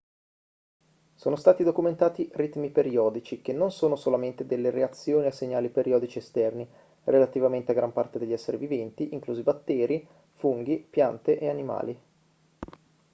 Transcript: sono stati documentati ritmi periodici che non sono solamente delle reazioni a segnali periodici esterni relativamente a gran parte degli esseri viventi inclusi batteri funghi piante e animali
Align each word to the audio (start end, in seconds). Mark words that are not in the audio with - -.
sono 1.13 1.35
stati 1.35 1.63
documentati 1.63 2.27
ritmi 2.33 2.71
periodici 2.71 3.39
che 3.43 3.53
non 3.53 3.71
sono 3.71 3.95
solamente 3.95 4.47
delle 4.47 4.71
reazioni 4.71 5.27
a 5.27 5.31
segnali 5.31 5.69
periodici 5.69 6.17
esterni 6.17 6.67
relativamente 7.03 7.69
a 7.71 7.75
gran 7.75 7.93
parte 7.93 8.17
degli 8.17 8.33
esseri 8.33 8.57
viventi 8.57 9.13
inclusi 9.13 9.43
batteri 9.43 10.07
funghi 10.37 10.79
piante 10.89 11.37
e 11.37 11.49
animali 11.49 11.99